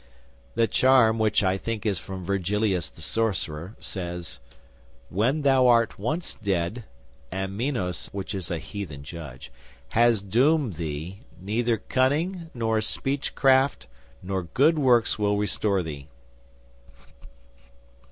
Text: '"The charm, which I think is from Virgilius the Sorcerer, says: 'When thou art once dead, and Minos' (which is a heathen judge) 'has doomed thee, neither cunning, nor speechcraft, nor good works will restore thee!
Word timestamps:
'"The 0.55 0.65
charm, 0.65 1.19
which 1.19 1.43
I 1.43 1.59
think 1.59 1.85
is 1.85 1.99
from 1.99 2.25
Virgilius 2.25 2.89
the 2.89 3.03
Sorcerer, 3.03 3.75
says: 3.79 4.39
'When 5.11 5.43
thou 5.43 5.67
art 5.67 5.99
once 5.99 6.33
dead, 6.33 6.85
and 7.31 7.55
Minos' 7.55 8.09
(which 8.11 8.33
is 8.33 8.49
a 8.49 8.57
heathen 8.57 9.03
judge) 9.03 9.51
'has 9.89 10.23
doomed 10.23 10.77
thee, 10.77 11.19
neither 11.39 11.77
cunning, 11.77 12.49
nor 12.55 12.79
speechcraft, 12.79 13.85
nor 14.23 14.41
good 14.41 14.79
works 14.79 15.19
will 15.19 15.37
restore 15.37 15.83
thee! 15.83 16.07